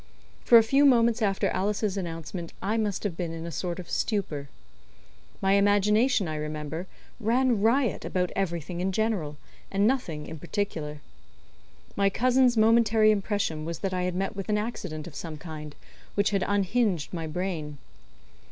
For 0.43 0.57
a 0.57 0.63
few 0.63 0.83
moments 0.83 1.21
after 1.21 1.49
Alice's 1.51 1.95
announcement 1.95 2.53
I 2.59 2.75
must 2.75 3.03
have 3.03 3.15
been 3.15 3.31
in 3.33 3.45
a 3.45 3.51
sort 3.51 3.77
of 3.77 3.87
stupor. 3.87 4.49
My 5.43 5.53
imagination, 5.53 6.27
I 6.27 6.37
remember, 6.37 6.87
ran 7.19 7.61
riot 7.61 8.03
about 8.03 8.31
everything 8.35 8.81
in 8.81 8.93
general, 8.93 9.37
and 9.71 9.85
nothing 9.85 10.25
in 10.25 10.39
particular. 10.39 11.01
My 11.95 12.09
cousin's 12.09 12.57
momentary 12.57 13.11
impression 13.11 13.63
was 13.63 13.77
that 13.81 13.93
I 13.93 14.01
had 14.01 14.15
met 14.15 14.35
with 14.35 14.49
an 14.49 14.57
accident 14.57 15.05
of 15.05 15.13
some 15.13 15.37
kind, 15.37 15.75
which 16.15 16.31
had 16.31 16.43
unhinged 16.47 17.13
my 17.13 17.27
brain. 17.27 17.77